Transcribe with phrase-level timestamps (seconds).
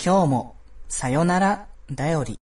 [0.00, 0.54] 今日も
[0.86, 2.38] さよならだより。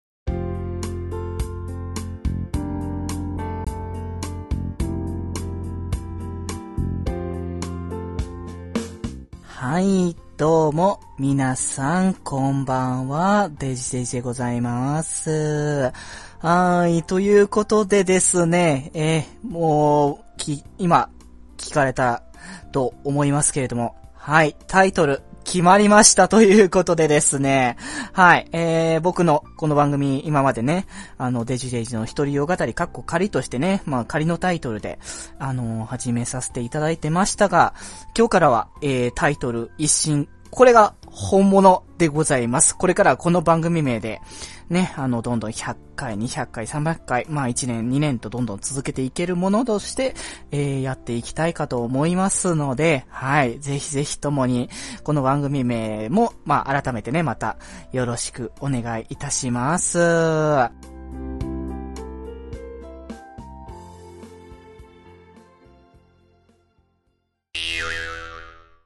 [9.43, 15.93] はい、どうも、皆さん、こんばんは、デジデジでございます。
[16.41, 21.09] はい、ということでですね、えーもう、き、今、
[21.57, 22.23] 聞かれた
[22.71, 27.77] と思いますけれども、はい、タイトル、決まりましたということでですね。
[28.13, 28.49] はい。
[28.51, 30.87] えー、僕のこの番組、今までね、
[31.19, 34.99] あの、デジデジの一人用語り、カッコ仮としてね、まあ仮のタイトルで、
[35.39, 37.75] あの始めさせていただいてましたが、
[38.19, 40.29] 今日からは、えー、タイトル一新。
[40.51, 42.77] これが本物でございます。
[42.77, 44.21] これからこの番組名で、
[44.69, 50.15] ね、あの、どんどん100回、200回、300回、まあ1年、2年とどんどん続けていけるものとして、
[50.51, 54.69] えー、やっていきたいかと思いますので、はい、ぜひぜひともに、
[55.05, 57.57] この番組名も、まあ改めてね、また、
[57.93, 59.99] よろしくお願いいたします。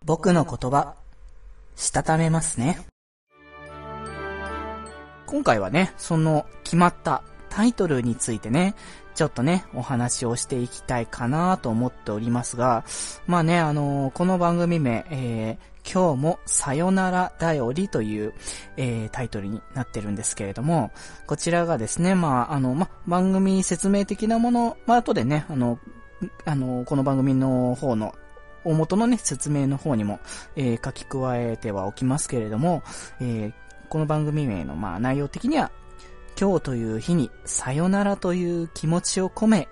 [0.04, 0.94] 僕の言葉、
[1.80, 2.78] したためますね。
[5.26, 8.74] 今回はね、その決まったタイトルについてね、
[9.14, 12.84] ちょっとね、お話をしていきたいかなと思っておりますが、
[13.26, 18.34] まあね、あのーこの番組名、えー今日もさよならだよりという、
[18.76, 20.90] えータイトルになってるんですけれども、
[21.26, 25.78] こちらがですね、まあ、あの、ま、番組説明的なもの、まあ、後でね、あの、
[26.44, 28.14] あの、この番組の方の
[28.64, 30.20] 大元のね、説明の方にも、
[30.56, 32.82] えー書き加えてはおきますけれども、
[33.20, 33.52] えー
[33.88, 35.72] この番組名の、まあ、内容的には、
[36.40, 39.68] 今日という日にさよならという気持ちを込め、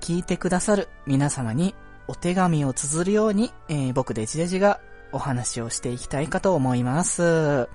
[0.00, 1.74] 聞いてくださる皆様に
[2.06, 4.80] お手紙を綴るように、えー僕デジデジが
[5.12, 7.68] お話をしていきたいかと思います。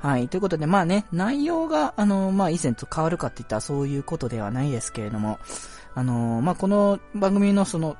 [0.00, 0.28] はい。
[0.28, 5.40] ということで、まあね、内容が、あの、まあ以前と変わるかって言ったらそういうことではないですけれども、
[5.94, 7.96] あの、まあこの番組のその、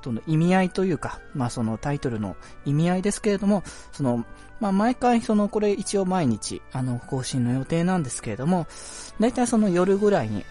[0.00, 3.62] との意味合いというか、まあそのタイトルの意味合いですけれども、
[3.92, 4.24] その、
[4.60, 8.66] まあ毎回その、これ一応毎日、あの、更新の予定なんですけれども、
[9.18, 10.44] だいたいその夜ぐらいに、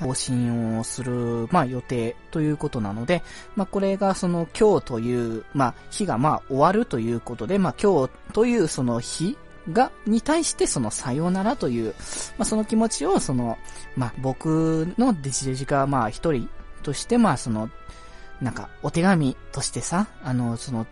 [0.00, 3.22] 更新をする、まあ予定ということなので、
[3.56, 9.36] まあこれがその今日という、まあ日がまあ終わるということで、まあ今日というその日
[9.70, 11.94] が、に対してそのさようならという、
[12.38, 13.58] まあその気持ちをその、
[13.96, 16.48] まあ僕のデジデジがまあ一人
[16.82, 17.70] としてまあその、
[18.42, 20.86] なんかお手紙としてさ、あの、その、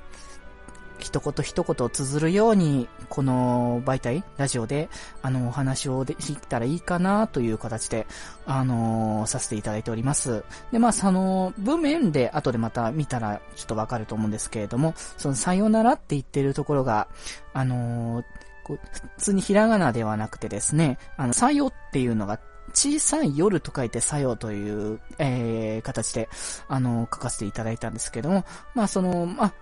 [1.00, 4.88] 一言一言を綴るように、この媒体、ラジオで、
[5.22, 8.06] あの、お話をできたらいいかなという形で、
[8.46, 10.44] あのさせていただいております。
[10.70, 17.08] で、まあ、その、文面で後でまた見たらちょっとわかると思うんですけれども、その、さよならって言ってるところが、
[17.54, 18.22] あの
[18.62, 22.38] こう普通にひらがなではなくてですね、あの、さよっていうのが
[22.70, 26.28] 小さい夜と書いてさよという、えー、形で、
[26.68, 28.44] あの、書かせていただいたんですけども、
[28.74, 29.52] まあその、まあ、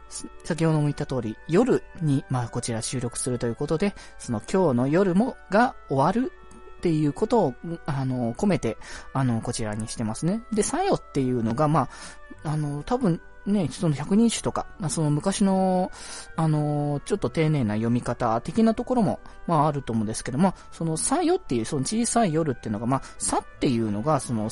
[0.44, 6.32] 先ほども言った通り、夜に、まあこちら収録するということで、その今日の夜も、が終わる
[6.78, 7.54] っていうことを、
[7.86, 8.76] あの、込めて、
[9.12, 10.42] あの、こちらにしてますね。
[10.52, 11.88] で、さよっていうのが、ま
[12.44, 15.90] あ、あの、多分、ね、その百人種とか、まあその昔の、
[16.36, 24.50] あの、ちょっと丁寧な読み方的なところも、まああると思うんですけども、そのさよっていう、その小さい夜っていうのが、まあ、さっていうのが、その、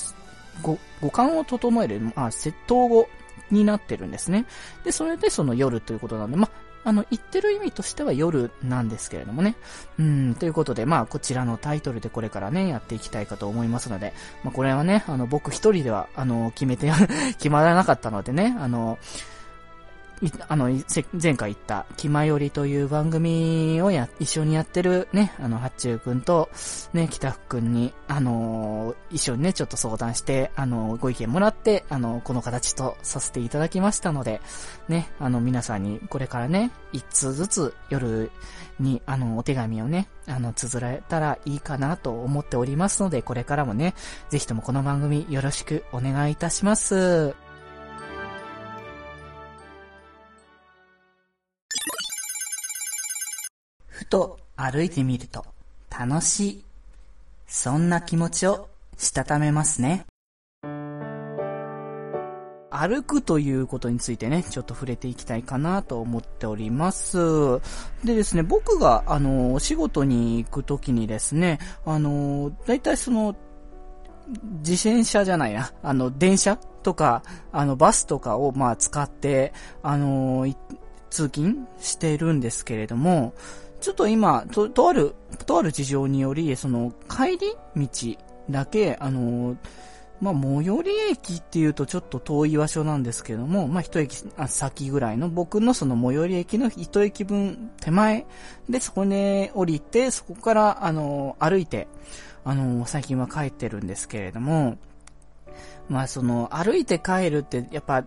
[0.63, 3.09] ご五感を整える、まあ、窃盗語
[3.51, 4.47] になってるんですね。
[4.85, 9.57] で、それでその夜ということなんで、まあ、あの、言ってる意味としては夜なんですけれどもね。
[9.99, 14.15] うん、ということで、まあ、こちらのタイトルでこれからね、やっていきたいかと思いますので、
[14.45, 16.89] まあ、これはね、あの、僕一人では、あの、決めて、
[17.39, 18.99] 決まらなかったのでね、あの、
[20.49, 20.71] あの、
[21.23, 26.49] 前回言った、気まよりという番組をや、一緒にやってるね、あの、八中くんと、
[26.95, 34.41] ね、北福くんに、あのー一緒にね、ちょっと相談して、あのーご意見もらって、あのーこの形とさせていただきましたので、
[34.89, 38.31] ね、あの、皆さんにこれからね、一通ずつ夜
[38.81, 43.95] に、あの、お手紙をね、あの、綴られたらいいかなと思っておりますので、これからもね、
[44.31, 47.46] ぜひともこの番組よろしくお願いいたします。
[53.97, 55.47] ふと歩いてみると
[55.91, 56.65] 楽しい。
[57.47, 60.05] そんな気持ちをしたためますね。
[62.71, 67.17] 歩くということについてね、ちょっと触れていきたいかなと思っております。
[68.05, 73.35] でですね、僕が、あの、お仕事に行くときにですね、あの、大体その、
[74.59, 80.47] 自転車じゃないな、あの、電車とか、あの、バスとかを、まあ、使って、あの、
[81.09, 83.33] 通勤してるんですけれども、
[83.81, 85.15] ちょっと今、と、とある、
[85.45, 87.89] とある事情により、その、帰り道
[88.51, 89.57] だけ、あの、
[90.21, 98.27] まあ、最寄り駅っていうとちょっと遠い場所なんですけども、まあ、一駅先ぐらいの僕のその最寄り駅の一駅分手前
[98.69, 101.87] でそこに降りて、そこからあの、歩いて、
[102.45, 104.79] あの、最近は帰ってるんですけれども、
[105.89, 108.05] まあその、歩いて帰るって、やっぱ、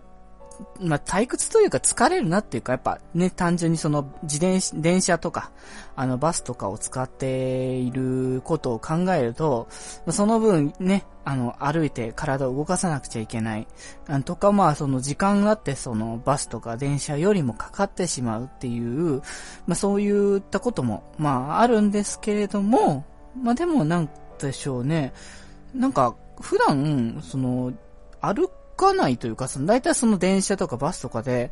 [0.80, 5.50] まあ、退屈というか疲れるなっていうか、やっぱね、単純にその自転車、電車とか、
[5.96, 9.68] あのバスとかを使っていることを考えると、
[10.08, 13.66] その分ね、あの、歩いて体を動かさなくちゃいけない。
[14.24, 19.22] とか、まあ、その時間があって、そのバスとか電車よりもかかってしまうっていう、
[19.66, 23.04] まあそういったことも、まああるんですけれども、
[23.40, 24.08] まあでもなん
[24.38, 25.12] でしょうね。
[25.74, 27.72] なんか、普段、その、
[28.20, 28.50] 歩
[28.80, 31.50] かないというか、その、大体その電車とかバスとかで、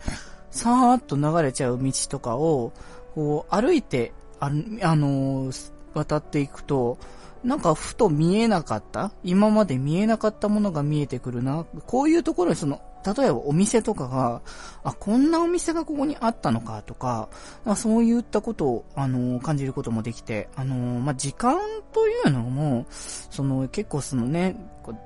[0.50, 2.72] さーっと流れちゃう道とかを、
[3.14, 6.96] こう、歩いて、あ、あのー、渡っていくと、
[7.44, 11.66] なんかふと見えなかった今まで見えなかったものが見えてくるな。
[11.86, 14.40] こういうところにその、例えばお店とかが、
[14.82, 17.28] あ、こんなお店がここにあったのかとか、
[17.64, 21.58] まあ、そういったことを、あのー、感じることもできて、あのー、まあ、時間
[21.92, 24.96] というのも、その、結構そのね、こう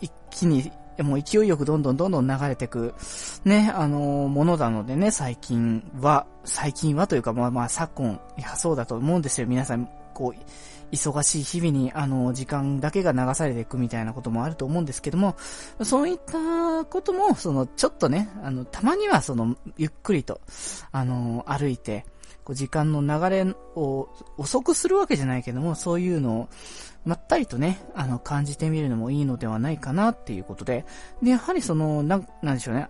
[0.00, 2.94] 一気にもう勢いよくどんどんどんどん流れてく、
[3.44, 9.46] ね、あのー、ものなのでね、最近は、最近はというか、まあまあ昨今、いや、そうだと思うんですよ。
[9.46, 15.36] 皆さん、こう、忙しい日々に、あの、時間だけが流されていくみたいなこともあると思うんですけども、
[15.82, 20.40] そういったことも、その、ちょっとね、あの、たまにはその、ゆっくりと、
[20.92, 22.04] あの、歩いて、
[22.44, 26.48] こう時間の流れを遅くするわけじゃないけども、そういうのを、
[27.04, 30.84] まったりとね、あの、感じてみるのもいいのではないかなっていうことで、
[31.22, 32.88] で、やはりその、なん、なんでしょうね、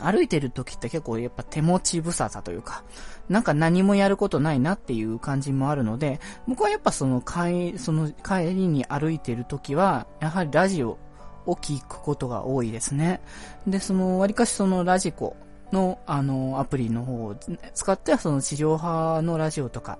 [0.00, 2.84] 歩いてる時って結構やっぱ手持ち無沙汰というか、
[3.28, 10.98] なんか何もやることないなっていう感じもあるので、僕はやっぱその帰、その帰りに歩いてる時は、やはりラジオ
[11.46, 13.20] を聞くことが多いですね。
[13.66, 15.36] で、その、割かしそのラジコ
[15.72, 17.36] の、あの、アプリの方を
[17.74, 19.98] 使ってその地上波のラジオとか、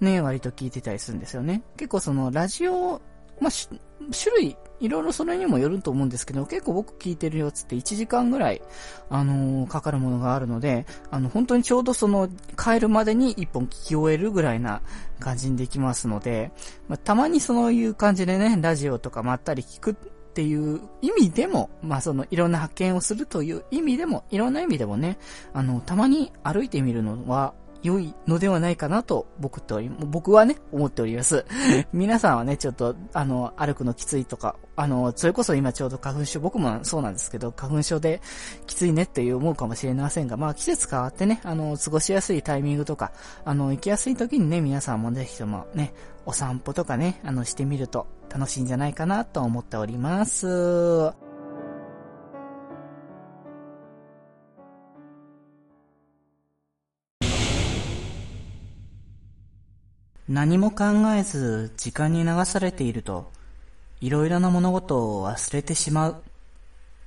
[0.00, 1.62] ね、割と聞いてたりするんですよね。
[1.76, 3.00] 結構そのラジオ、
[3.40, 8.62] まあ、種類、いろいろそれにもよると思うんですけど、結構僕聞いてるやつって1時間ぐらい、
[9.08, 14.82] あのー、かかるものがあるので、あの、本当にちょうどその、帰るまでに1本聞き終えるぐらいな
[15.18, 16.50] 感じにできますので、
[16.88, 19.96] まあ、たまにそういう感じでね、ラジオとかまったり聞く
[20.40, 25.18] っていう意味でも、まあそのいろんな発見をするという意味でも、いろんな意味でもね、
[25.52, 31.44] あの、たまに歩いてみるのは良いのではないかなと僕と僕はね、思っております。
[31.92, 38.20] 皆さんはね、ちょっと、あの、歩くのきついとか、あの、それこそ今ちょうど花粉症、僕もそうなんですけど、花粉症で
[38.66, 43.12] きついねっていう思うかもしれませんが、まあ季節変わってね、あの、過ごしやすいタイミングとか、
[43.44, 45.94] あの、行きやすい時にね、皆さんもぜひともね、
[46.26, 51.29] お散歩とかね、あの、してみると楽しいんじゃないかなと思っております。
[60.30, 60.84] 何も考
[61.18, 63.32] えず時間に流されていると、
[64.00, 66.22] いろいろな物事を忘れてしまう。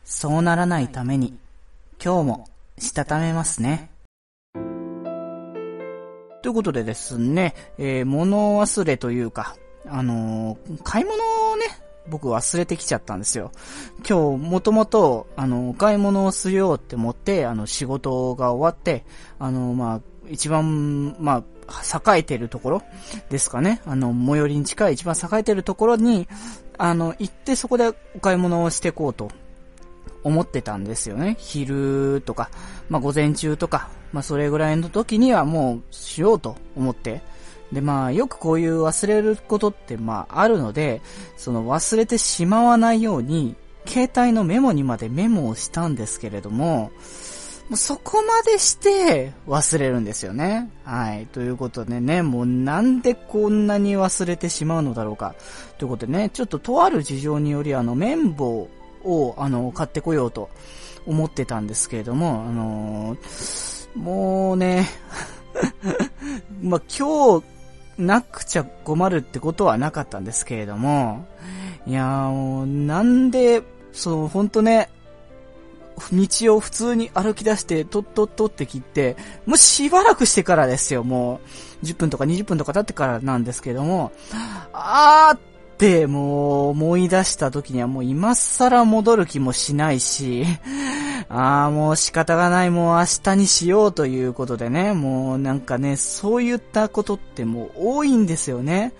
[0.03, 1.33] そうならないために、
[2.03, 3.91] 今日もしたためますね。
[6.41, 9.55] ということでですね、えー、物忘れというか、
[9.87, 11.15] あのー、買い物
[11.53, 11.63] をね、
[12.09, 13.53] 僕忘れてきちゃったんですよ。
[14.05, 19.05] 今日、もともと、あの、お買い物をしよって思って、あの、仕事が終わって、
[19.39, 22.83] あの、まあ、一番、まあ、栄えてるところ
[23.29, 23.81] ですかね。
[23.85, 26.27] あの、最寄りに近い一番栄えてるところに、
[26.77, 29.29] あの、行ってそこでお買い物をしていこうと
[30.23, 31.35] 思ってたんですよね。
[31.39, 32.49] 昼とか、
[32.89, 37.21] まあ、午前中とか、まあ、それぐらいの時にはもうしようと思って。
[37.71, 41.01] で、まあ、よくこういう忘れることって、まあ、あるので、
[41.37, 43.55] その忘れてしまわないように、
[43.85, 46.91] 携帯のメモにまでメモをしたんですけれども、
[47.73, 50.69] もうそこまでして忘れるんですよね。
[50.85, 51.25] はい。
[51.25, 55.33] ということでね、もうなんでこんなに忘れてしまうのだろうか。
[55.79, 58.69] ということでね、ちょっととある事情によりあの綿棒
[59.03, 60.51] をあの買ってこようと
[61.07, 64.87] 思ってたんですけれども、あのー、もうね、
[66.61, 67.43] まあ、今日
[67.97, 71.25] なくちゃ困るってことはなかったんですけれども、
[71.87, 73.63] いやーもうなんで、
[73.93, 74.91] そう、ほんとね、
[76.11, 81.39] 道を普通に歩き出して、とっとっとって切って、もうしばらくしてからですよ、も
[81.81, 81.85] う。
[81.85, 84.11] 10分とか20分とか経ってからなんですけども、
[84.71, 85.39] あーっ
[85.77, 90.45] てもう思い出した時にはもう今更戻る気もしないし、
[91.29, 98.93] ああ、もう仕方がない、もう明日にしようということでね、もうなんかね、そういったことってもう多いんですよね。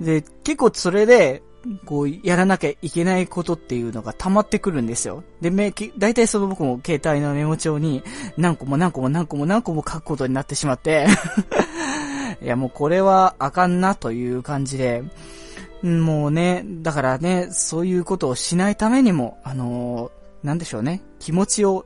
[0.00, 1.42] で、結構それで、
[1.84, 5.22] こう、やらなきゃいけないことっていうのが溜まってくるんですよ。
[5.40, 8.02] で、め、大体その僕も携帯のメモ帳に
[8.36, 11.06] 何個も何個も何個も何個も書くことになってしまって。
[12.42, 15.04] いやもうこれはあかんなという感じで、
[15.82, 21.84] もうね、だからね、そういうことをしないためにも、あのー、なんでしょうね、気持ちを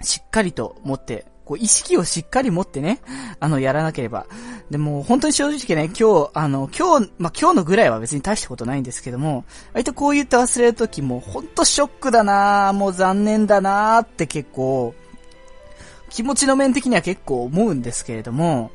[0.00, 3.00] しっかりと持って、こう、意識をしっかり持ってね、
[3.38, 4.26] あの、やらなければ。
[4.70, 9.44] でも、本当に正直ね、今日、あの、今日、まあ、今日のぐらいは別に大したことないんですけども、
[9.74, 14.94] 割とこう言って忘れるときも、ほんとショックだなもう残念だなって結構、
[16.08, 18.70] 気持ちの面的には結構思うんですけれども、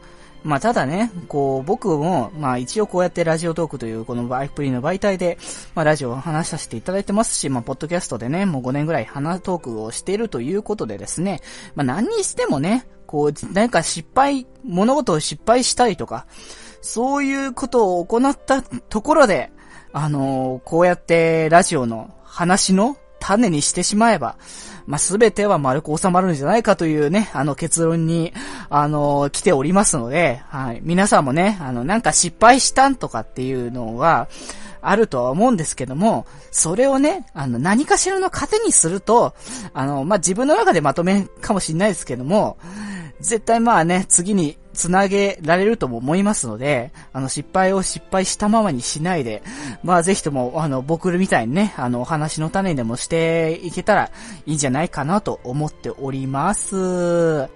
[0.47, 5.37] まあ、ただね、こう、僕も、まあ、一応こうやってラジオトークというこのアイプリの媒体で、
[5.75, 11.41] まあ、ラジオを話させていただいてますし、まあ、ポッドキャストでね、もう5年ぐらい話トークをしているということでですね、
[11.75, 16.27] まあ、何にしてもね、こう、何か失敗、物事を失敗したいとか、
[16.79, 19.51] そういうことを行ったところで、
[19.91, 24.37] あのー、こうやってラジオの話の種にしてしまえば、
[24.85, 28.33] まあ、すべては丸く収まるんじゃないかというね、あの結論に、
[28.69, 30.79] あの、来ておりますので、はい。
[30.83, 34.29] 皆さんもね、あの、なんか失敗したんとかっていうのが、
[34.81, 39.35] あるとは思うんですけども、それをね、あの、何かしらの糧にすると、
[39.73, 42.57] あの、まあ、自分の中でまとめかもしれないですけども、
[43.19, 49.41] 絶対まあね、次につなげられるとも思いますので、あの、失敗を失敗したままにしないで、
[49.83, 54.11] まあぜひとも、あの、僕みたいにね、あの、お話の種でもしていけたら
[54.45, 57.49] いいんじゃないかなと思っております。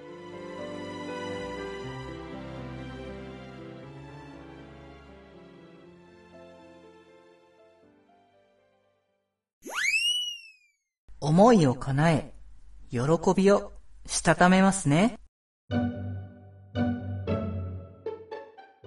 [11.21, 12.33] 思いを叶え、
[12.89, 12.99] 喜
[13.35, 13.73] びを
[14.07, 15.19] したためますね。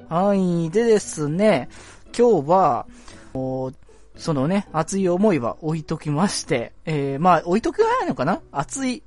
[0.09, 0.71] はい。
[0.71, 1.69] でですね、
[2.17, 2.87] 今日は、
[3.33, 8.41] そのね、熱い思いは置いときまして、えー、まあ、置いときはないのかな？
[8.53, 9.03] 熱い、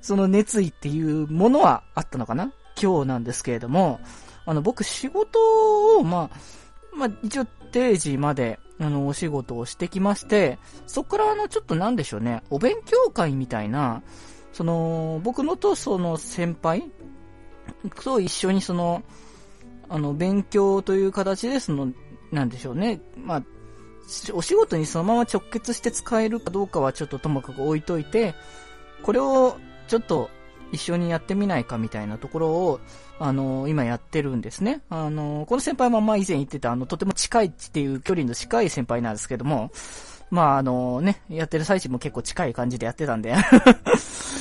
[0.00, 2.52] その熱意っていうものはあったのかな？
[2.80, 4.00] 今日なんですけれども、
[4.44, 14.02] あの、僕仕事を、まあ、まあ、一応定時まで、あの、お仕事をしてきまして、そこからあの、ちょっとなんでしょうね、お勉強会みたいな、
[14.52, 16.84] その、僕のとその先輩
[18.04, 19.02] と一緒にその、
[19.88, 21.92] あの、勉強という形でその、
[22.32, 23.42] なんでしょうね、まあ、
[24.32, 28.34] お仕事にそのまま直結して使えるかどうかはちょっとともかく置いといて、
[29.02, 29.56] これを
[29.88, 30.30] ちょっと
[30.72, 32.80] 一緒にやってみないかみたいなところを、
[33.18, 34.82] あの、今やってるんですね。
[34.90, 39.70] あの、この先輩もまあ以前言ってた、あの、とても近いっていう距離の近い先輩なんですけども、
[40.30, 43.34] まああのね、やってる最中も結構近い感じでやってたんで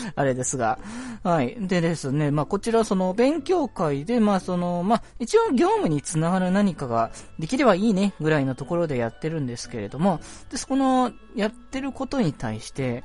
[0.15, 0.79] あれですが。
[1.23, 1.55] はい。
[1.59, 10.19] でですね、まあこちらその勉強会で、まあその、まあ一応業務につながる何かができればいいねぐらいのところでやってるんですけれども、
[10.49, 13.03] で、そこのやってることに対して、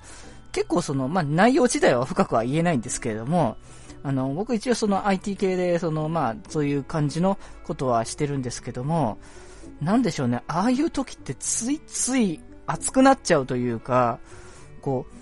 [0.52, 3.56] 結構その、まあ内容自体は深くは言えないんですけれども、
[4.02, 9.18] あの、僕一応その IT 系で、その、まあ、そういう感じのことはしてるんですけども、
[9.80, 14.18] なんでしょうね、ああいう時ってついつい熱くなっちゃうというか、
[14.80, 15.19] こう、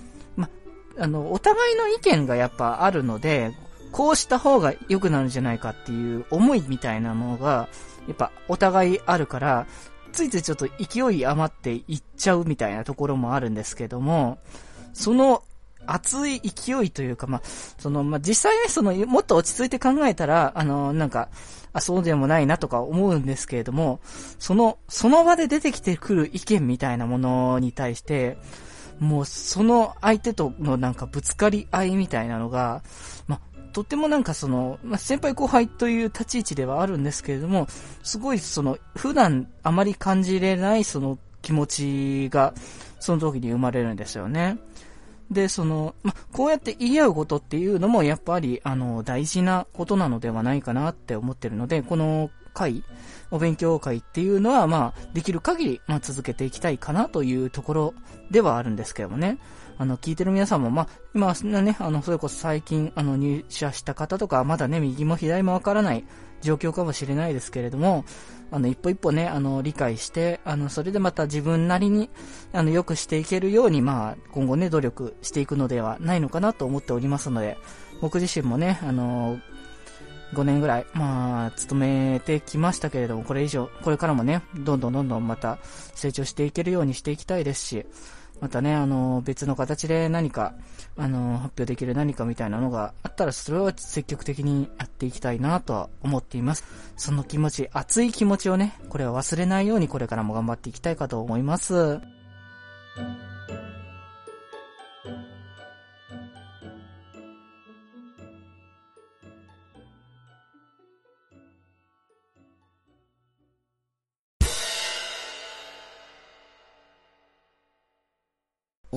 [0.99, 3.53] あの、お互いの意見がやっぱあるので、
[3.93, 7.69] こうした方が良くなるんじゃないかっていう思いみたいなものが、
[8.07, 9.67] やっぱお互いあるから、
[10.13, 14.39] ついついちょっと勢い余っていっちゃうみたいなところもあるんですけども、
[14.93, 15.43] その
[15.87, 17.43] 熱い勢いというか、まあ、
[17.79, 21.29] その、まあ、実際ね、その、もっと落ち着いて考えたら、あの、なんか、
[21.73, 24.01] あ、そうでもないなとか思うんですけれども、
[24.39, 28.37] その、その場で出てきてくる意見みたいなものに対して、
[29.01, 32.83] もうその相手とのなんかぶつかり合いみたいなのが、
[33.27, 33.41] ま
[33.73, 37.67] とってもなんかその、ま先輩後輩という立ち位置ではあるんですけれども、
[38.03, 42.55] すごいその、普段あまり感じれないその気持ちが、
[42.99, 44.59] その時に生まれるんですよね。
[45.31, 52.83] で、その、ま、こうやって言い合うことっていうのも、やっぱり、あの、大事なことなのではないかなって思ってるので、この会、
[53.31, 57.95] お勉強会っていうのは、まあ、できる限り、まあ、続けていきたいかなというところ
[58.33, 59.39] ではあるんですけどもね。
[59.81, 66.05] あの、聞いてる皆さんも、まあ、今、ね、あの、それこそ最近、あの、入社した方とか、まだね、右も左もわからない
[66.41, 68.05] 状況かもしれないですけれども、
[68.51, 72.11] あの、一歩一歩ね、あの、理解して、あの、それでまた自分なりに、
[72.53, 77.57] あの、良くしていけるように、まあ、今後ね、努力していくのではないのかなと思っておりますので、
[78.01, 79.39] 僕自身もね、あの、
[80.35, 85.59] 5年ぐらい、まあ、勤めてきましたけれども、これ以上、これからもね、どんどんどんどんまた
[85.95, 87.87] 成長していけるようにしていきたいですし、
[88.41, 90.55] またね、あの、別の形で何か、
[90.97, 96.65] あの、発表できる何かみたいなのがあったら、それは積極的にやっていきたいなとは思っています。
[96.97, 102.01] その気持ち、熱い気持ちをね、これは忘れないようにこれからも頑張っていきたいかと思います。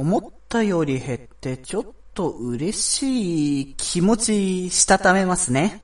[0.01, 5.83] 思ったより減ってちょっと嬉しい気持ちしたためますね。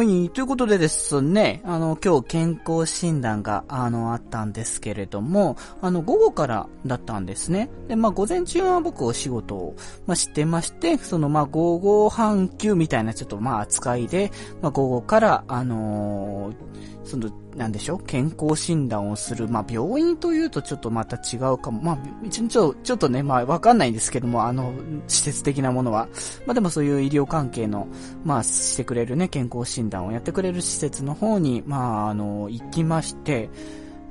[0.00, 7.68] はい、ということでですね、あの、今日健康診断が、あの、あったんですけれども、あの、午後からだったんですね。
[7.86, 9.76] で、まあ、午前中は僕お仕事を、
[10.06, 16.54] まあ、してまして、その、まあ、午後半休みたいなちょっと、まあ、扱いで、まあ、午後から、あのー、
[17.04, 19.48] その、なんでしょう健康診断をする。
[19.48, 21.82] まあ、病院というとちょっとまた違うかも。
[21.82, 24.72] まあ、一応、ちょっとね、まあ、わかんないんですけども、あの、
[25.08, 26.08] 施設的なものは。
[26.46, 27.88] まあ、でもそういう医療関係の、
[28.24, 33.50] まあ、してくれるね、健康診断をやってくれる施設の方に、まあ、あの、行きまして、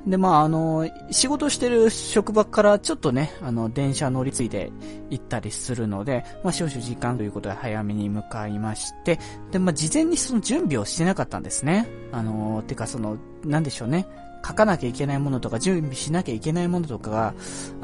[0.06, 4.72] で、まあ、あの、仕事してる職場からちょっとね、あの、電車乗り継いで
[5.10, 9.18] 行ったりするので、まあ、少々時間ということで早めに向かいまして、
[9.50, 11.86] で、まあ、事前にその準備をしてなかったんですね。
[12.12, 14.06] あの、てかその、なんでしょうね。
[14.46, 17.34] 書かなきゃいけないものとか、準備しなきゃいけないものとかが、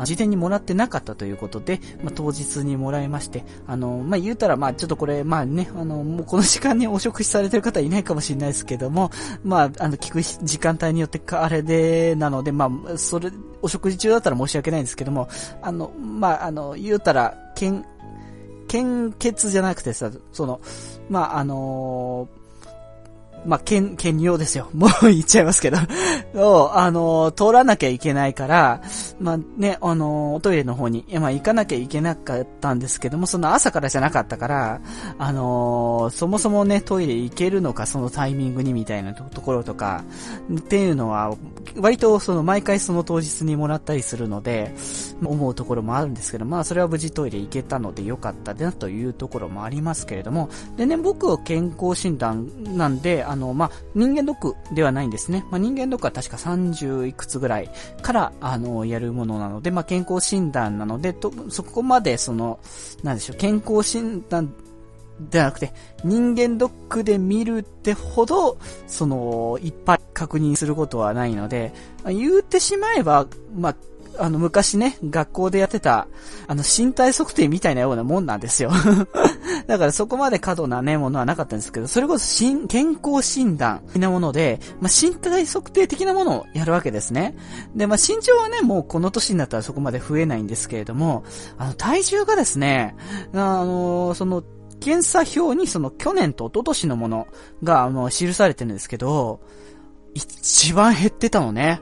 [0.04, 9.10] 事前にもらってなかったということで、まあ、当日にもらいまして、あの、まあ、言うたら、ま、ちょっとこれ、まあね、あの、もうこの時間にお食事されてる方いないかもしれないですけども、
[9.44, 13.30] まあ、あの、聞く時間帯によって、あれで、なので、まあ、それ、
[13.62, 15.28] お食事中だったら申し訳ないんですけども、
[15.62, 17.84] あの、まあ、あの、言うたら、献、
[18.68, 20.60] 献血じゃなくてさ、その、
[21.08, 22.45] まあ、あのー
[23.44, 24.68] まあ、兼、兼用ですよ。
[24.74, 25.78] もう言っちゃいますけど
[26.34, 28.80] を、あの、通らなきゃいけないから、
[29.20, 34.80] まあね、あの、おトイレの方に、まあ行かなきゃいけなかったんですけども、その朝からじゃなかったから、
[35.18, 40.04] あの、そもそもね、トイレ行けるのか、そのタイミングにみたいなところとか、
[40.52, 41.34] っていうのは、
[41.76, 44.74] 割とその毎回その当日にもらったりするので、
[45.24, 55.44] 思うところもあるんですけど、まあそれは無事トイレ行けたのでよかったなというところもありますけれども、でね、僕は健康診断なんで、あの、まあ、人間ドックではないんですね。
[55.50, 57.70] まあ、人間ドックは確か30いくつぐらい
[58.02, 62.58] から、あの、やるものなので、まあ、健康診断なので、と、そこまで、その、
[63.02, 64.54] なんでしょう、健康診断
[65.20, 65.72] ではなくて、
[66.04, 71.72] 人間ドックで見るってほど、その、いっぱい確認することはないので、
[72.04, 73.76] ま、言うてしまえば、まあ、
[74.18, 76.06] あの、昔ね、学校でやってた、
[76.46, 78.70] あの、身体測定みたいなようなもんなんですよ。
[79.66, 87.36] だからそこまで過度なね、ものはなかったんですけど、それこそ健康診断的なもので、まあ、身体測定的なものをやるわけですね。
[87.74, 91.24] で、まあ、身長はね、もうこの年になったらそこまで増えないんですけれども、
[91.58, 92.96] あの、体重がですね、
[93.32, 94.44] あの、その、
[94.78, 97.26] 検査表にその去年と一昨年のもの
[97.62, 99.40] が、あの、記されてるんですけど、
[100.14, 101.80] 一番減ってたのね。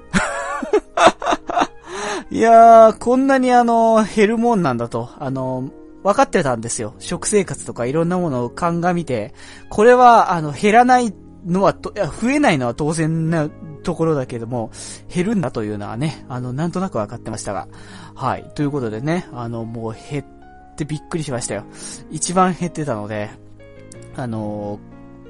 [2.30, 5.70] いやー、こんなにあの、減るもんなんだと、あの、
[6.04, 6.94] 分かってたんですよ。
[6.98, 9.34] 食生活とかいろんなものを鑑みて、
[9.70, 11.12] これは、あの、減らない
[11.46, 13.48] のはと、や、増えないのは当然な
[13.82, 14.70] ところだけども、
[15.12, 17.68] 減るんだというのはね、あの、なんとなく分かってましたが。
[18.14, 18.50] はい。
[18.54, 20.24] ということでね、あの、もう減っ
[20.76, 21.64] てびっくりしましたよ。
[22.10, 23.30] 一番減ってたので、
[24.16, 24.78] あの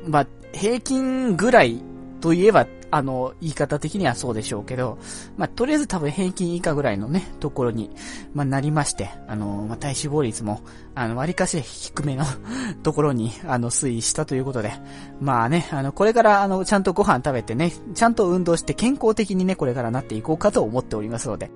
[0.07, 1.83] まあ、平均ぐらい
[2.21, 4.99] といえばあの、言い方的にはそうでしょうけど、
[5.37, 7.91] まあ、とりあえず多分平均以下ぐらいのね、ところに、
[8.35, 10.61] まあ、なりまして、あの、まあ、体脂肪率も、
[10.95, 12.25] あの、割かし低めの
[12.85, 14.73] ところに、あの、推移したということで、
[15.21, 21.51] まあね、あの、これから、あの、ちゃんとご飯食べてね、ちゃんと運動して健康的にね、これからなっていこうかと思っておりますので、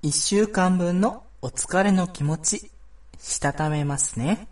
[0.00, 2.72] 一週間分のお疲れの気持ち、
[3.20, 4.48] したためますね。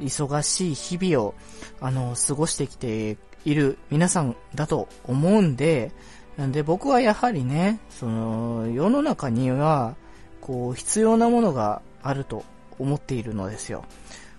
[0.00, 1.34] 忙しい日々を、
[1.80, 5.92] あの、過ごしてきている皆さんだと思うんで、
[6.36, 9.94] なんで僕はやはりね、その、世の中には、
[10.40, 12.44] こう、必要なものがあると
[12.80, 13.84] 思っているのですよ。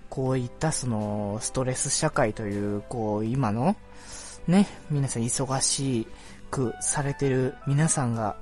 [0.10, 3.78] こういったその、ストレス社会という、こう、今の、
[4.48, 6.08] ね、皆さん忙しい
[6.50, 8.36] くされてる皆さんが、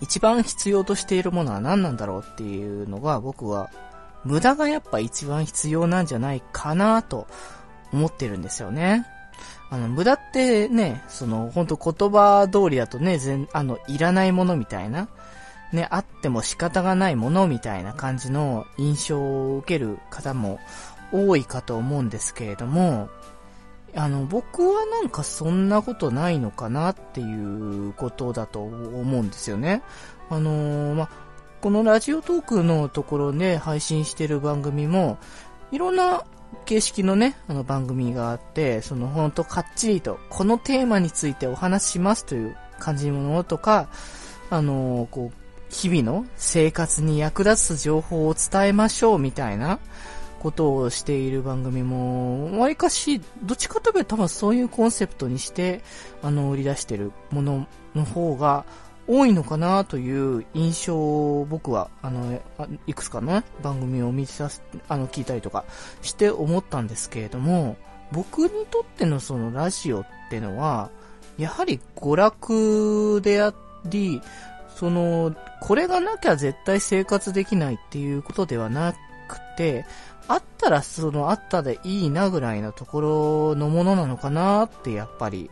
[0.00, 3.70] 一番必要としているものは何なんだろうっていうのが僕は
[4.24, 7.26] 無駄がやっぱ一番必要なんじゃないかなと
[7.92, 9.06] 思ってるんですよね。
[9.70, 15.08] あの、無駄ってね、その、ほんと言葉通りだとね、全、あの、いらないものみたいな
[15.72, 20.58] ね、あっても仕方がないものみたいな感じの印象を受ける方も
[21.12, 23.08] 多いかと思うんですけれども、
[23.94, 29.82] あの、僕はなんかそんなことないのかなっていうことだと思うんですよね。
[30.28, 31.10] あのー、ま、
[31.60, 35.18] このラジオトークのところで配信してる番組も、
[35.72, 36.24] いろんな
[36.64, 43.88] 形式のね、あの番組があって、そのほんとかっちりと、このテーマについてお話ししますという感じのものとか、
[44.50, 49.78] あのー、こう、日々の生活に役立つ情報を伝えましょうみたいな
[50.40, 55.82] ことをしている番組も、わりかし、どっちかというと多分そういうコンセプトにして、
[56.22, 58.64] あの、売り出してるものの方が
[59.06, 62.40] 多いのかなという印象を僕は、あの、
[62.86, 65.64] いくつかの、ね、番組を見させ、あの、聞いたりとか
[66.00, 67.76] して思ったんですけれども、
[68.12, 70.90] 僕にとってのそのラジオってのは、
[71.38, 73.52] やはり娯楽であ
[73.84, 74.22] り、
[74.76, 78.94] その、これがなきゃ絶対生活できないっていうことではな
[79.28, 79.84] くて、
[80.30, 85.50] あったらそのあったでいいなぐらいのところのものなのかなってやっぱり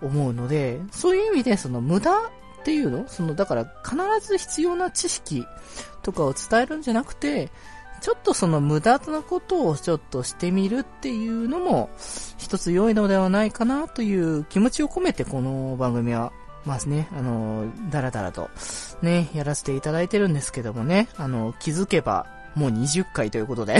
[0.00, 2.20] 思うので、そういう意味でその無駄っ
[2.64, 3.08] ていうの？
[3.08, 5.44] そのだから必ず必要な知識
[6.02, 7.50] とかを伝えるんじゃなくて、
[8.00, 11.90] ちょっとその無駄なことをちょっとしてみるっていうのも
[12.38, 16.32] 一つ良いのではないかなという気持ちを込めてこの番組は
[16.64, 18.48] まあね、あの、だらだらと、
[19.02, 23.78] ね、やらせていただいてるんですけどもね、あの、気づけば、もう20回ということで。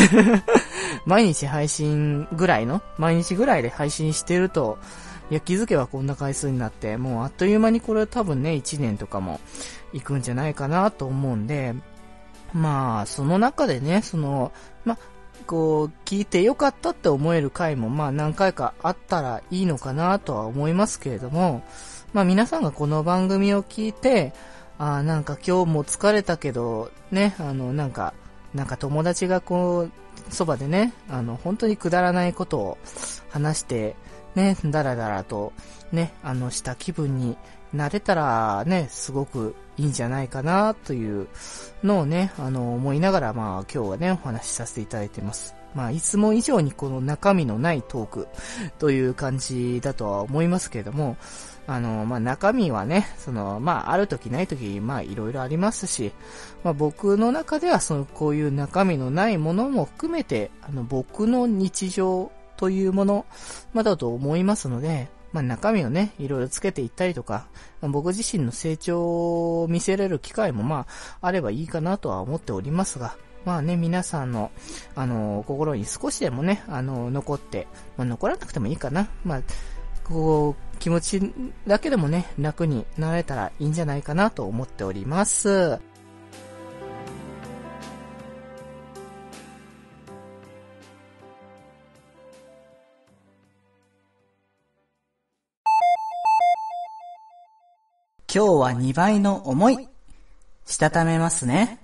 [1.06, 4.78] 毎日配信ぐらいの、毎日ぐらいで配信してると、
[5.30, 9.40] いや、気づけばこんな回数になって、もうあっという間にこれ多分ね、1年とかも
[9.92, 11.74] 行くんじゃないかなと思うんで、
[12.52, 14.52] まあ、その中でね、その、
[14.84, 14.98] まあ、
[15.46, 21.62] こう、聞いてよかったって思える回も、まあ何回かあったらいいのかなとは思いますけれども、
[22.12, 24.32] まあ皆さんがこの番組を聞いて、
[24.78, 28.14] ああ、なんか今日も疲れたけど、ね、あの、なんか、
[28.54, 29.90] なんか友達がこう、
[30.30, 32.78] そばでね、あの、本当にくだらないことを
[33.30, 33.96] 話して、
[34.34, 35.52] ね、だらだらと、
[35.90, 37.36] ね、あの、した気分に
[37.72, 41.28] なれたら、ね、すごくいいんじゃないかな、という
[41.82, 45.54] のをね、あの、思いながら、まあ、今日はね、お話しさせていただいてます。
[45.74, 48.28] まあ、いつも以上にこの中身のないトーク
[48.78, 51.16] という感じだとは思いますけれども、
[51.72, 56.12] あの、まあ、中身はね、その、まあ、ある時ない時、ま、いろいろありますし、
[56.64, 63.24] まあ、僕の中では、その、こういう中身のないものも含めて、あの、僕の日常というもの、
[63.72, 67.46] まだと思いますので、まあ、中身をね、いろいろつけていったりとか、
[67.80, 70.86] 僕自身の成長を見せれる機会も、ま
[71.20, 74.52] あ、あればいいかなとは思っておりますが、まあね、皆さんの、
[74.94, 79.08] あの、心に少しでもね、あの、残って、まあ、残らなくてもいいかな。
[79.24, 79.42] まあ、
[80.04, 81.32] こう、気持ち
[81.66, 85.78] だけでもね、楽になれたらいいんじゃないかなと思っております。
[98.34, 99.88] 今日は2倍の思い、
[100.64, 101.81] したためますね。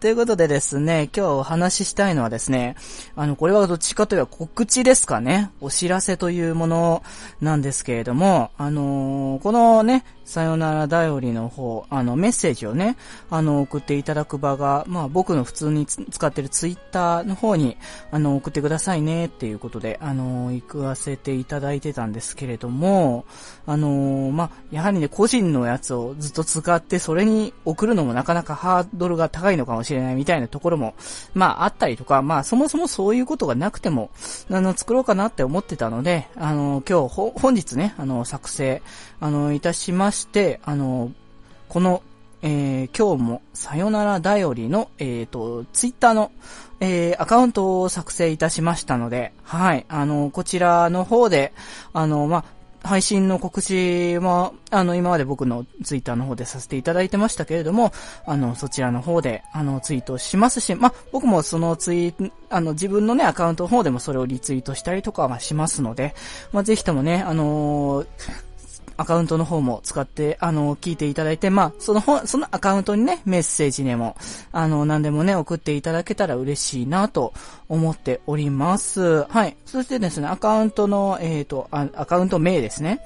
[0.00, 2.76] ということでですね、今日お話ししたいのはですね、
[3.16, 5.50] あの、これはどっちかというと告知ですかね。
[5.60, 7.02] お知らせというもの
[7.40, 12.98] なんですけれども、あのー、このね、さよならだよりの方、あの、メッセージをね、
[13.30, 17.78] あの、送っていただく場が、まあ、僕の普通に使ってるツイッターの方に、
[18.10, 23.24] あの、送ってくださいね、っていうことで、あの、行かせていただいてたんですけれども、
[23.64, 30.92] あの、まあ、やはりね、個人のやつをずっと使って、それに送るのもなかなかハードルが高いのかもしれないみたいなところも、
[31.32, 34.10] まあ、あったりとか、まあ、そもそもそういうことがなくても、
[34.50, 38.82] あの、作ろうかなって思ってたので、あの、今日、本日ね、あの、作成、
[39.20, 41.12] あの、いたしましして、あの、
[41.68, 42.02] この、
[42.42, 46.30] えー、今日もさよならだよりの、えっ、ー、と、ツイッターの、
[46.80, 51.52] えー、アカウントを作成いたしましたので、はい、あの、こちらの方で、
[51.92, 52.44] あの、ま
[52.84, 57.92] 配信の告知は、あの、今まで僕のツイッターの方でさせていただいてましたけれども、
[58.24, 62.14] あの、そちらの方で、あの、ツイートしますし、ま僕もそのツイ、
[62.50, 66.14] あの、自分のね、アカウントの方でもそれをリツイートしたりとかはしますので、
[66.52, 68.47] ま、ぜひともね、あのー
[68.98, 74.16] アカウントの方も使って、あの、聞いていただいて、まあ、そのそのアカウントにね、メッセージでも、
[74.50, 77.32] あの、何でもね、送っていただけたら嬉しいなと
[77.68, 79.24] 思っております。
[79.28, 79.56] はい。
[79.66, 82.98] そしてですね、アカウントの、えっ、ー、とアカウント名ですね。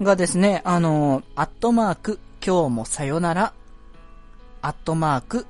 [0.00, 3.52] がですね、あの、アットマーク、今日もさよなら、
[4.62, 5.46] アットマーク、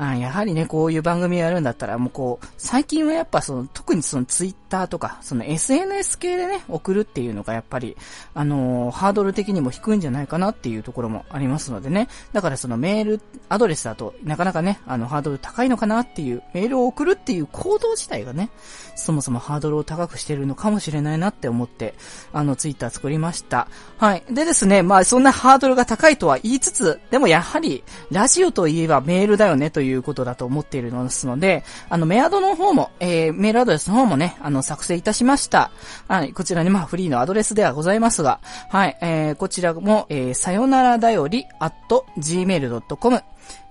[0.00, 7.96] あやはりね、こういう番組やるんだったら、もうこう、最近はやっぱその、特にそのツイッターとか、その SNS 系でね、送るっていうのがやっぱり、
[8.34, 12.08] あのー、ハードル的にも低いんじゃないかなっていうところもありますのでね。
[12.32, 18.50] だからそのメール、アドレスだと、なかなかね、あの、ハードル高いのかなっていう、メールを送るっていう行動自体がね、
[18.94, 21.94] そもそもハードルを高くしてるのかもしれないなって思って、
[22.32, 23.68] あの、ツイッター作りました。
[23.98, 24.22] はい。
[24.30, 35.70] でですね、まあ、そんなハードルが高いとは言いつつ、でもやはり、ラジオといえばメールだよねといういうことだと思っているのですので、あの、メアドの方も、えー、メールアドレスの方もね、あの、作成いたしました。
[36.08, 38.40] はい、こちらにまあ、フリーのアドレスではございますが、
[38.70, 41.74] はい、えー、こちらも、えー、さよならだより、at
[42.18, 43.22] gmail.com、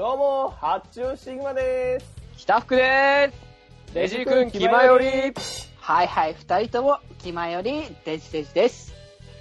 [0.00, 2.06] どうも、発注シグマです。
[2.38, 3.30] 北福で
[3.86, 3.92] す。
[3.92, 5.34] デジ君、気まより。
[5.78, 8.94] はいはい、二人とも、気まより、デジデジです。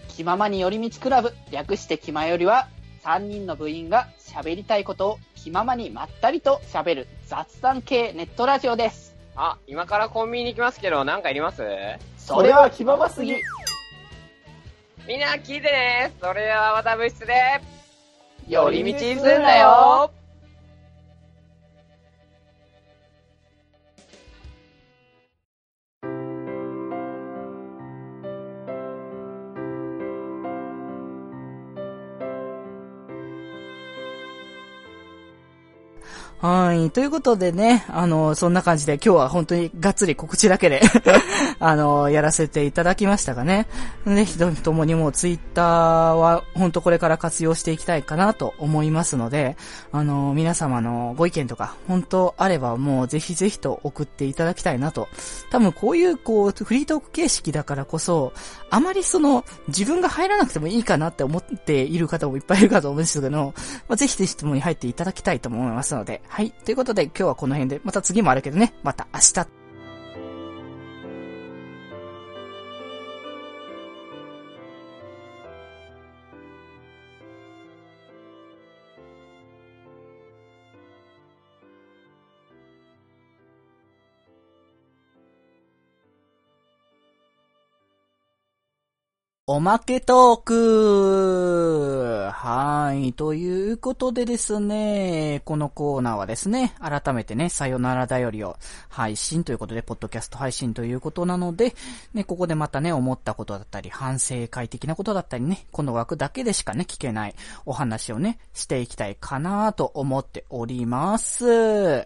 [0.10, 2.68] 気ままに寄り道クラブ、略して気まよりは、
[3.02, 9.16] 三人の部員が喋りたいことを気ままにまったりと喋る雑談系ネットラジオです。
[9.38, 11.64] あ、今からコンビニに行きますけど、なんかいります？
[12.18, 13.38] それは気まますぎ。
[15.08, 16.12] みんな聞いてね。
[16.20, 17.62] それではまた部室で、
[18.50, 20.12] 寄り道すんだよ。
[36.42, 36.90] はい。
[36.92, 40.82] ということでね、あの、そんな感じで今日は本当にがっつり告知だけで
[41.60, 43.68] あの、やらせていただきましたがね。
[44.06, 49.58] ぜひともにもうツイッターは本当これから活用していきたいかなと思いますので、
[49.92, 55.10] あの、皆様のご意見とか本当あればもうぜひぜひと送っていただきたいなと。
[55.52, 58.32] 多分こういうこう、フリートーク形式だからこそ、
[58.70, 63.54] あまりその、自分が入らなくてもいいかなって思っている方もいっぱいいるかと思うんですけど、
[63.90, 66.52] まあ、ぜひぜひともに入っていただきたいと思いますので、はい。
[66.52, 69.59] ということで今日はこの辺で、また次もあるけどね、また明日。
[89.52, 93.14] おまけトークはい。
[93.14, 98.58] ということでですね、このコーナーはですね、改めてね、さよならだよりを
[98.90, 101.74] 配信ということで、ポッドキャスト配信ということなので、
[102.14, 107.34] ね、ここでまたね、思ったことだったり、反省会的なことだったりね、この枠だけでしかね、聞けない
[107.66, 112.06] お話をね、していきたいかなと思っております。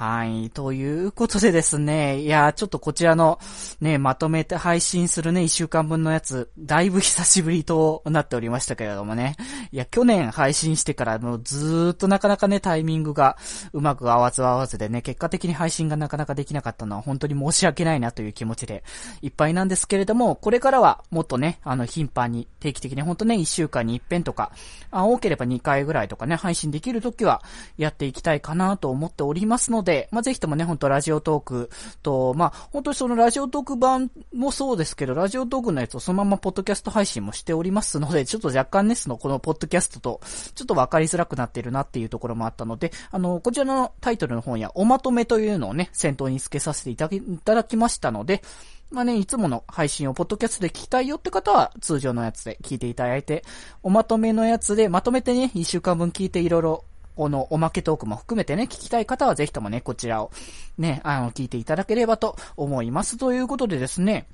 [0.00, 0.48] はい。
[0.48, 3.38] ということでですね、いや、ちょっとこちらの
[3.82, 9.36] ね、まとめて配信するね、一週間分のやつ、だいぶ久しぶりとなっておりましたけれどもね。
[9.72, 13.36] いや、去年配信してからのずーっとなかなかね、タイミングが
[13.74, 18.82] うまく合わず合わずでね、結果的に配信がなかなかできなかったのは本当に申し訳ないなという気持ちで
[19.20, 24.50] いっぱいなんですけれども、これからはもっとね、あの、頻繁に、定期的に本当ね、一週間に一遍とか、
[24.90, 27.42] あ多ければ二回ぐらいとかね、配信できるときは
[27.76, 31.70] やっていきたいかなと思っておりますので、で、まあ、ぜひともね、ほんとラジオトーク
[32.04, 40.20] と、まあ、本当にそのラジオトーク版もそうですけど、ラジオトークのやつをそのままポッドキャスト配信もしておりますので、ちょっと若干ね、そのこのポッドキャストと、
[40.54, 47.08] ちょっとわかりづらくなっているなっていうところもあったので、あの、こちらのタイトルの本やおまとめというのをね、先頭に付けさせていた
[47.54, 48.42] だきましたので、
[48.90, 53.44] まあね、いつもの配信をポッドキャストで聞きたいよって方は、通常のやつで聞いていただいて、
[53.82, 56.84] おまとめのやつで、まとめてね、一週間分聞いていろいろ
[57.20, 60.30] このおまけトークも含めてね、聞きたい方はぜひともね、こちらを
[60.78, 63.18] ね、あの、聞いていただければと思います。
[63.18, 64.26] ということでですね、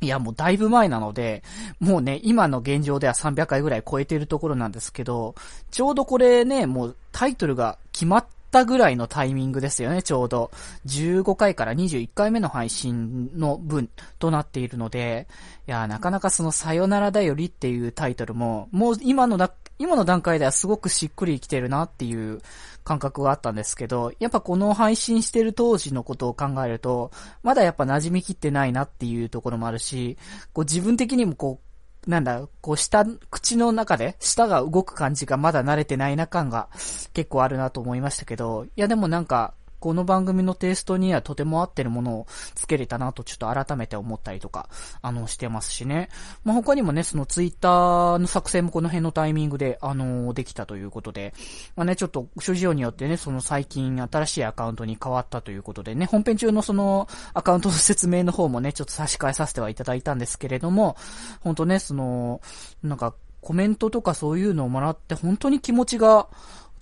[0.00, 1.42] いや、もうだいぶ前なので、
[1.80, 5.34] もうね、今の現状では300回ぐらい超えているところなんですけど、
[5.72, 10.52] ちょうどこれね、もうタイトルが決まったぐらいのタイミングですよね、ちょうど。
[10.86, 15.26] 15回から21回目の配信の分となっているので、
[15.66, 22.40] いや、なかなかそのさよならだよりっていうタイトルも、もう今のだ、今の段階ではすごくしっくりきてるなっていう
[22.84, 27.10] 感覚があったんですけど、やっぱこの配信してる当時のことを考えると、
[27.42, 30.18] まだやっぱ馴染みきってないなっていうところもあるし、
[30.52, 31.60] こう自分的にもこ
[32.06, 36.68] う、なんだ、こう舌、口の中で舌が動く感じがまだ慣れてないな感が
[37.12, 44.68] 結構あるなと思いましたけど、いやでもなんか、この番組のテイストにはとても合ってるものをつけれたなとちょっと改めて思ったりとか、
[45.02, 46.08] あの、してますしね。
[46.44, 51.34] まあ、他にもね、そのツイッターの作成もこの辺のタイミングで、あの、できたということで、
[51.74, 60.96] まあね、ちょっと諸事情によってね、その最近新しいアカウントに変わったということでね、本編中のそのアカウントの説明の方もね、ちょっと差し替えさせてはいただいたんですけれども、
[61.40, 62.40] 本当ね、その、
[62.84, 66.28] なんか、コメントとかそういうのをもらって本当に気持ちが、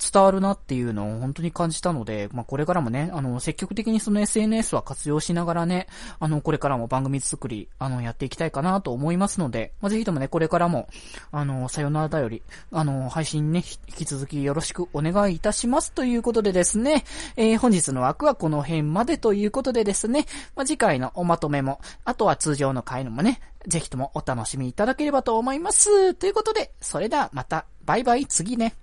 [0.01, 5.87] 伝わるなっていうのを本当に感じたので、まあ、これからもね、あの、積極的にその SNS は活用しながらね、
[6.19, 10.89] あの、これからも番組作り、あの、やっていきたいかなと思いますので、まあ、ぜひともね、これからも、
[11.31, 17.05] あの、さよならだより、あの、配信ね、引き続きよろしくお願いいたしますということでですね、
[17.37, 26.15] えー、本日の枠はこの辺までということでですね、まあ、次回のおまとめも、あとは通常の回のもね、ぜひともお楽しみいただければと思います。
[26.15, 28.75] ということで、それではまた、バイバイ、次ね。